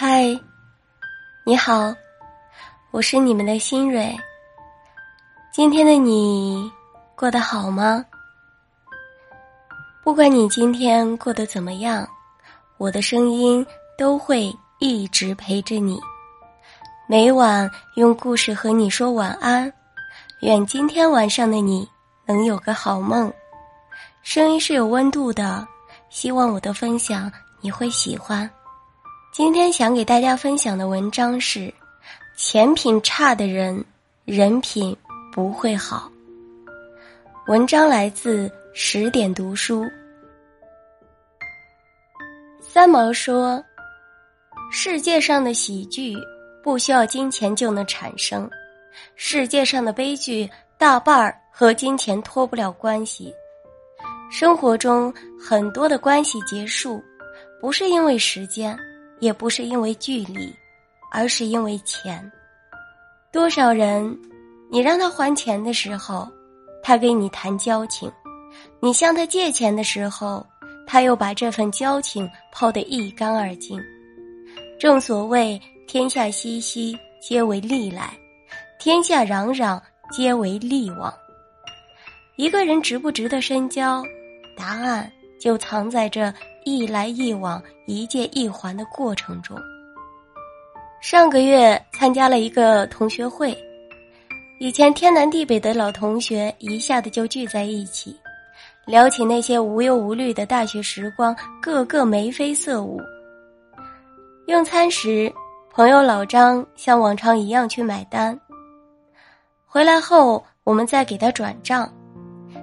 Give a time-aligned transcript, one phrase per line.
[0.00, 0.40] 嗨，
[1.42, 1.92] 你好，
[2.92, 4.16] 我是你们的新蕊。
[5.50, 6.70] 今天的你
[7.16, 8.04] 过得好吗？
[10.04, 12.08] 不管你今天过得怎么样，
[12.76, 13.66] 我的声音
[13.96, 16.00] 都会一直陪着你，
[17.08, 19.72] 每晚用故事和你说晚安。
[20.42, 21.90] 愿今天晚上的你
[22.24, 23.32] 能有个好梦。
[24.22, 25.66] 声音是有温度的，
[26.08, 27.28] 希望我的分享
[27.60, 28.48] 你会喜欢。
[29.38, 31.72] 今天想给大家分享的文章是：
[32.36, 33.84] 钱品差的人，
[34.24, 34.96] 人品
[35.30, 36.10] 不会好。
[37.46, 39.88] 文章来自十点读书。
[42.60, 43.64] 三毛说
[44.72, 46.16] ：“世界上的喜剧
[46.60, 48.50] 不需要金钱就能产生，
[49.14, 53.32] 世界上的悲剧大半儿和金钱脱不了关系。
[54.32, 57.00] 生活中很多的关系结束，
[57.60, 58.76] 不是因为时间。”
[59.20, 60.54] 也不是因为距离，
[61.10, 62.30] 而是因为钱。
[63.30, 64.18] 多少人，
[64.70, 66.26] 你让他还钱的时候，
[66.82, 68.10] 他跟你谈交情；
[68.80, 70.44] 你向他借钱的时候，
[70.86, 73.80] 他又把这份交情抛得一干二净。
[74.78, 78.10] 正所谓“天下熙熙，皆为利来；
[78.78, 81.12] 天下攘攘，皆为利往。”
[82.36, 84.02] 一个人值不值得深交，
[84.56, 86.32] 答案就藏在这。
[86.76, 89.56] 一来一往、一借一还的过程中，
[91.00, 93.56] 上个月参加了一个同学会，
[94.58, 98.14] 以前天南地北的老同学一下子就聚在一起，
[98.86, 103.00] 聊起那些无忧无虑的大学时光，个个眉飞色舞。
[104.46, 105.32] 用餐时，
[105.70, 108.38] 朋友老张像往常一样去买单，
[109.66, 111.90] 回来后我们再给他转账，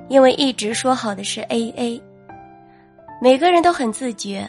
[0.10, 2.02] 因为一直说好的是 A A。
[3.26, 4.48] 每个人都很自觉，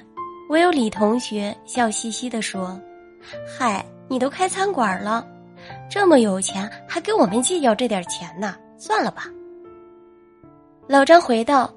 [0.51, 2.79] 唯有李同学笑嘻嘻地说
[3.49, 5.27] ：“嗨，你都开餐馆了，
[5.89, 8.55] 这么有钱，还跟我们计较这点钱呢？
[8.77, 9.29] 算了吧。”
[10.87, 11.73] 老张回道：“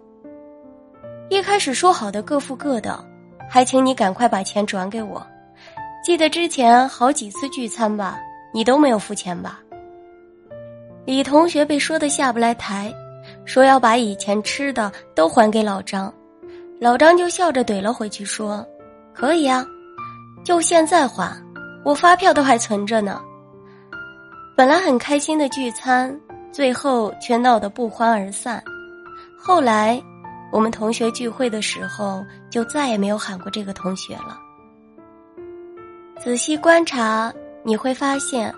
[1.32, 3.02] 一开始说好的各付各的，
[3.50, 5.26] 还请你赶快把钱转给我。
[6.04, 8.20] 记得之前好几次聚餐吧，
[8.54, 9.62] 你都没有付钱吧？”
[11.08, 12.94] 李同学被说的下不来台，
[13.46, 16.14] 说要把以前吃的都还给老张。
[16.80, 18.66] 老张就笑着怼了回去，说
[19.14, 19.66] ：“可以啊，
[20.46, 21.38] 就现在还，
[21.84, 23.22] 我发票都还存着呢。”
[24.56, 26.18] 本来很开心的聚餐，
[26.54, 28.64] 最后却闹得不欢而散。
[29.38, 30.02] 后来，
[30.54, 34.40] 我们同学聚会的时候，就再也没有喊过这个同学了。
[36.18, 38.54] 仔细观察，你会发现，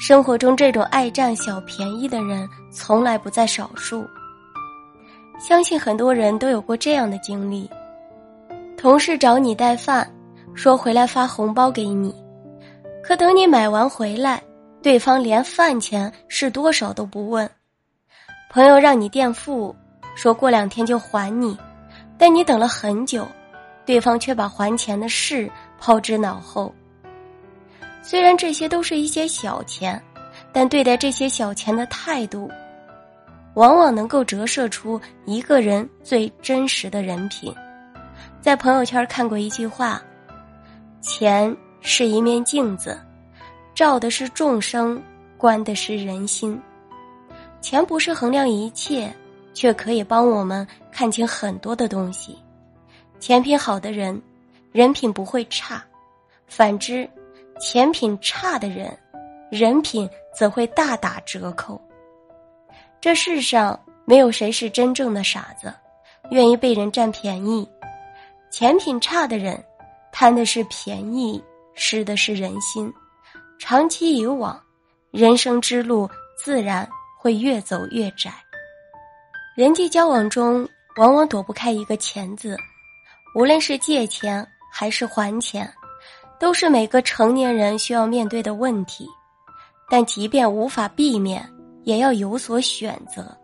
[0.00, 4.06] 生活中这种爱占小便宜的人，从来不在少数。
[5.38, 7.70] 相信很多人都有过这样的经历：
[8.76, 10.08] 同事找你带饭，
[10.54, 12.14] 说回来发红包给你，
[13.02, 14.42] 可等你买完回来，
[14.82, 17.48] 对方连饭钱是多少都不问；
[18.50, 19.74] 朋友让你垫付，
[20.16, 21.56] 说过两天就还你，
[22.18, 23.26] 但你等了很久，
[23.86, 25.48] 对方却把还钱的事
[25.78, 26.74] 抛之脑后。
[28.02, 30.02] 虽然这些都是一些小钱，
[30.52, 32.50] 但对待这些小钱的态度。
[33.54, 37.52] 往往能够折射出一个人最真实的人品。
[38.40, 40.00] 在朋友圈看过一句话
[41.02, 42.98] ：“钱是一面镜子，
[43.74, 45.02] 照的是众生，
[45.36, 46.60] 观的是人心。
[47.60, 49.12] 钱不是衡量一切，
[49.52, 52.38] 却可以帮我们看清很多的东西。
[53.18, 54.22] 钱品好的人，
[54.70, 55.82] 人品不会差；
[56.46, 57.08] 反之，
[57.60, 58.96] 钱品差的人，
[59.50, 61.80] 人品则会大打折扣。”
[63.00, 65.72] 这世上没有谁是真正的傻子，
[66.30, 67.68] 愿意被人占便宜。
[68.50, 69.62] 钱品差的人，
[70.10, 71.42] 贪的是便宜，
[71.74, 72.92] 失的是人心。
[73.58, 74.60] 长期以往，
[75.10, 76.88] 人生之路自然
[77.18, 78.32] 会越走越窄。
[79.54, 82.56] 人际交往中，往往躲不开一个“钱”字。
[83.34, 85.72] 无论是借钱还是还钱，
[86.40, 89.06] 都是每个成年人需要面对的问题。
[89.90, 91.48] 但即便无法避免。
[91.88, 93.34] 也要有所选择。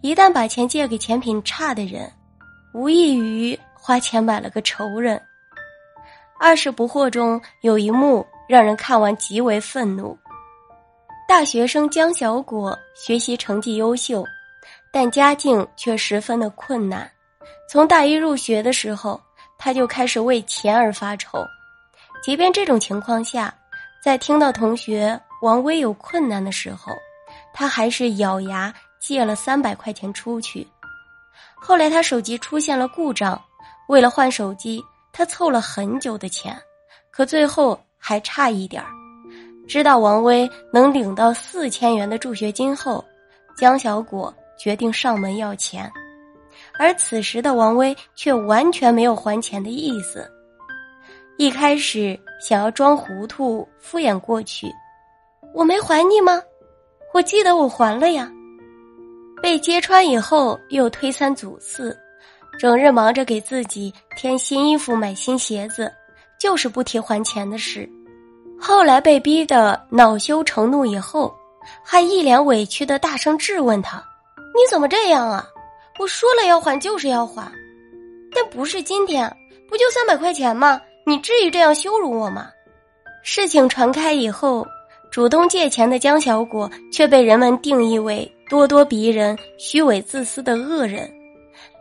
[0.00, 2.12] 一旦把钱借给钱品差的人，
[2.74, 5.22] 无异于花钱买了个仇人。
[6.36, 10.18] 二十不惑中有一幕让人看完极为愤怒。
[11.28, 14.24] 大学生江小果学习成绩优秀，
[14.92, 17.08] 但家境却十分的困难。
[17.70, 19.20] 从大一入学的时候，
[19.56, 21.38] 他就开始为钱而发愁。
[22.20, 23.54] 即便这种情况下，
[24.02, 25.16] 在听到同学。
[25.42, 26.92] 王威有困难的时候，
[27.52, 30.66] 他还是咬牙借了三百块钱出去。
[31.54, 33.40] 后来他手机出现了故障，
[33.88, 36.56] 为了换手机，他凑了很久的钱，
[37.10, 38.88] 可最后还差一点儿。
[39.68, 43.04] 知道王威能领到四千元的助学金后，
[43.56, 45.90] 江小果决定上门要钱，
[46.78, 50.30] 而此时的王威却完全没有还钱的意思。
[51.36, 54.72] 一开始想要装糊涂敷衍过去，
[55.56, 56.42] 我没还你吗？
[57.14, 58.30] 我记得我还了呀。
[59.40, 61.96] 被揭穿以后又推三阻四，
[62.58, 65.90] 整日忙着给自己添新衣服、买新鞋子，
[66.38, 67.88] 就是不提还钱的事。
[68.60, 71.34] 后来被逼得恼羞成怒以后，
[71.82, 73.96] 还一脸委屈的大声质问他
[74.54, 75.48] ：“你怎么这样啊？
[75.98, 77.50] 我说了要还就是要还，
[78.34, 79.34] 但不是今天，
[79.70, 80.78] 不就三百块钱吗？
[81.06, 82.50] 你至于这样羞辱我吗？”
[83.24, 84.66] 事情传开以后，
[85.10, 91.10] 主动借钱的江小果却被人们定义为咄咄逼人、虚伪自私的恶人，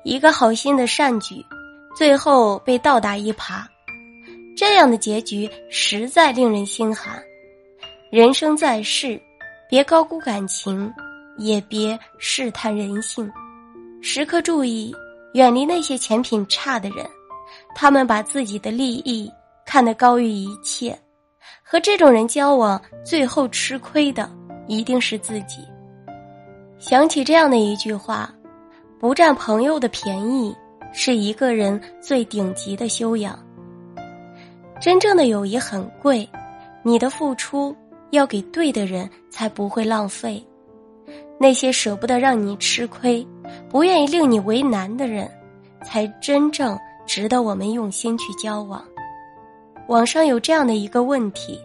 [0.03, 1.45] 一个好心的善举，
[1.95, 3.63] 最后被倒打一耙。
[4.55, 7.21] 这样的结局实在令人心寒。
[8.09, 9.19] 人生在世，
[9.69, 10.89] 别高估感情，
[11.37, 13.29] 也别试探人性，
[14.01, 14.95] 时刻注意
[15.33, 17.05] 远离那些钱品差的人。
[17.75, 19.29] 他们把自己的利益
[19.65, 20.97] 看得高于一切，
[21.67, 24.29] 和这种人交往，最后吃亏的
[24.67, 25.65] 一定是自己。
[26.77, 28.31] 想起这样的一句话
[29.01, 30.55] ：“不占朋友的便宜，
[30.93, 33.39] 是一个人最顶级的修养。”
[34.79, 36.29] 真正的友谊很贵，
[36.83, 37.75] 你的付出
[38.11, 40.45] 要给对的人，才不会浪费。
[41.39, 43.27] 那些舍不得让你吃亏、
[43.67, 45.27] 不愿意令你为难的人，
[45.83, 46.77] 才真正
[47.07, 48.85] 值得我们用心去交往。
[49.87, 51.59] 网上有这样的一个问题：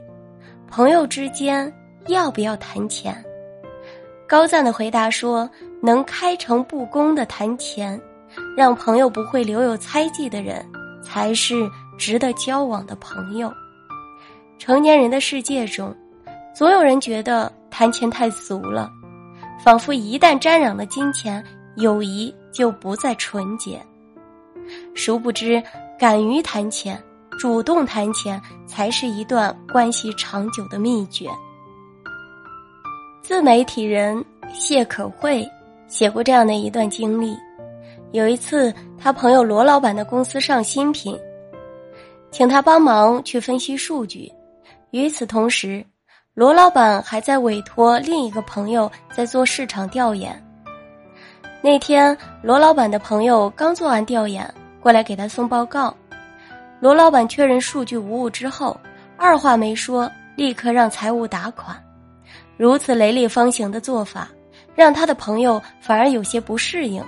[0.69, 1.73] 朋友之间
[2.07, 3.25] 要不要谈钱？
[4.29, 5.49] 高赞的回答说：
[5.83, 8.01] 能开诚布公的谈钱，
[8.57, 10.65] 让朋友不会留有猜忌的人，
[11.03, 11.69] 才是。
[12.01, 13.53] 值得交往的朋友，
[14.59, 15.95] 成年人的世界中，
[16.55, 18.91] 总有人觉得谈钱太俗了，
[19.63, 21.45] 仿佛一旦沾染了金钱，
[21.77, 23.79] 友谊就不再纯洁。
[24.95, 25.63] 殊不知，
[25.99, 26.99] 敢于谈钱、
[27.41, 31.27] 主动谈钱，才是一段关系长久的秘诀。
[33.23, 34.23] 自媒体人
[34.53, 35.49] 谢可慧
[35.89, 37.35] 写过这样的一段经历：
[38.13, 41.19] 有一次，他朋友罗老板的公司上新品。
[42.31, 44.31] 请他帮忙去分析数据。
[44.91, 45.83] 与此同时，
[46.35, 50.39] 罗老板还在委托另一个朋友在做市场调研。
[51.63, 54.47] 那天，罗老板的朋友刚做完调研，
[54.79, 55.97] 过来给他送报告。
[56.81, 58.79] 罗老板确认数据无误之后，
[59.17, 61.77] 二话没说，立刻让财务打款。
[62.57, 64.29] 如此雷厉风行的做法，
[64.75, 67.05] 让他的朋友反而有些不适应。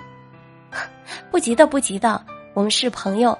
[1.31, 2.23] 不急的，不急的，
[2.53, 3.37] 我们是朋友。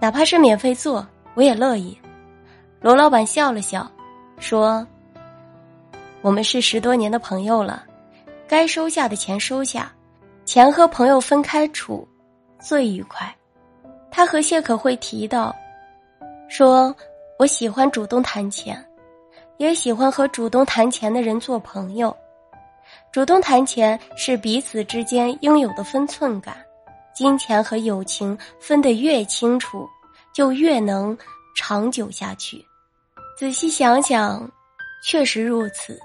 [0.00, 1.98] 哪怕是免费做，我也乐意。
[2.80, 3.90] 罗老板笑了笑，
[4.38, 4.86] 说
[6.22, 7.82] ：“我们是十多年的朋友了，
[8.46, 9.90] 该收下的钱收下，
[10.44, 12.06] 钱和朋友分开处，
[12.60, 13.34] 最愉快。”
[14.18, 15.54] 他和谢可慧提到，
[16.48, 16.92] 说
[17.38, 18.84] ：“我喜欢主动谈钱，
[19.58, 22.12] 也喜欢和主动谈钱的人做朋友。
[23.12, 26.56] 主动谈钱是彼此之间应有的分寸感。”
[27.14, 29.88] 金钱和友情分得越清楚，
[30.34, 31.16] 就越能
[31.54, 32.60] 长久下去。
[33.38, 34.50] 仔细想想，
[35.04, 35.96] 确实如此。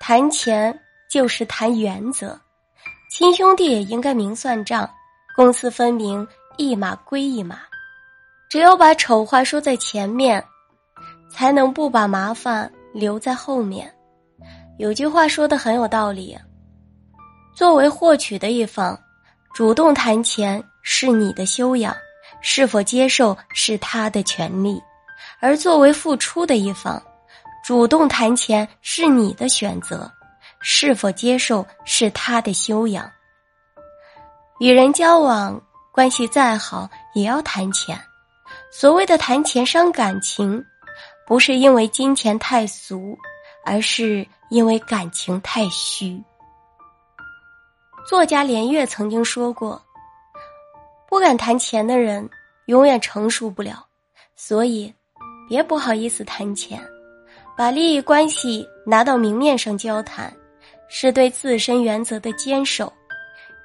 [0.00, 0.76] 谈钱
[1.08, 2.36] 就是谈原则，
[3.12, 4.90] 亲兄弟也应该明算账，
[5.36, 6.26] 公私分明，
[6.58, 7.60] 一码归一码。
[8.50, 10.44] 只有把丑话说在前面，
[11.30, 13.90] 才能不把麻烦留在后面。
[14.78, 16.36] 有句话说的很有道理：
[17.54, 18.98] 作为获取的一方。
[19.54, 21.94] 主动谈钱是你的修养，
[22.40, 24.78] 是否接受是他的权利；
[25.40, 27.02] 而作为付出的一方，
[27.64, 30.08] 主动谈钱是你的选择，
[30.60, 33.10] 是否接受是他的修养。
[34.60, 35.60] 与人交往，
[35.98, 38.00] 关系再好也要谈钱。
[38.70, 40.64] 所谓的谈钱伤感情，
[41.26, 43.18] 不是因为金钱太俗，
[43.64, 46.22] 而是因为感情太虚。
[48.08, 49.82] 作家连岳曾经说过
[51.10, 52.30] ：“不敢谈钱的人，
[52.66, 53.84] 永远成熟不了。
[54.36, 54.94] 所以，
[55.48, 56.80] 别不好意思谈钱，
[57.56, 60.32] 把利益关系拿到明面上交谈，
[60.86, 62.92] 是对自身原则的坚守，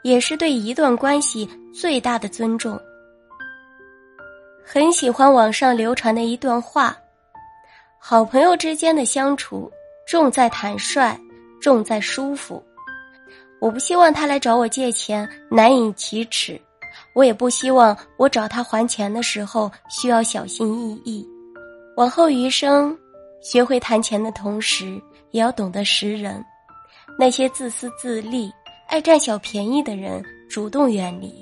[0.03, 2.79] 也是对一段关系最大的尊重。”
[4.65, 6.95] 很喜欢网上流传的一段话
[7.99, 9.71] ：“好朋友之间的相处，
[10.07, 11.17] 重在坦率，
[11.59, 12.63] 重在舒服。”
[13.59, 16.59] 我不希望他来找我借钱难以启齿，
[17.13, 21.25] 我也不希望我找他还钱的时候需要小心翼翼。
[21.95, 22.97] 往后余生，
[23.41, 26.43] 学会谈钱的同时，也要懂得识人。
[27.17, 28.51] 那些自私自利、
[28.93, 31.41] 爱占小便宜的人，主动远离；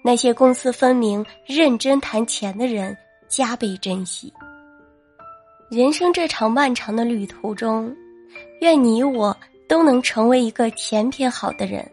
[0.00, 4.32] 那些公私分明、认真谈钱的人，加倍珍惜。
[5.68, 7.92] 人生这场漫长的旅途中，
[8.60, 9.36] 愿你我
[9.68, 11.84] 都能成为一个钱品好的人，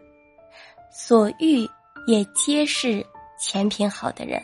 [0.92, 1.68] 所遇
[2.06, 3.04] 也皆是
[3.40, 4.40] 钱品好的人。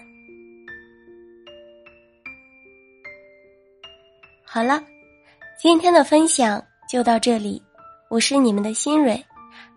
[4.45, 4.83] 好了，
[5.57, 7.63] 今天的分享就到这里，
[8.11, 9.25] 我是你们的新蕊，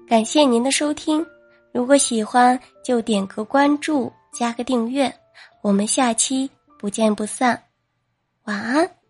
[0.07, 1.25] 感谢您的收听。
[1.71, 5.13] 如果喜欢，就点个关注，加个订阅，
[5.61, 7.61] 我们下期不见不散。
[8.43, 9.04] 晚安。